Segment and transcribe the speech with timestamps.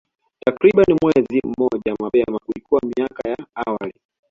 [0.45, 3.93] Takriban mwezi mmoja mapema kuliko miaka ya awali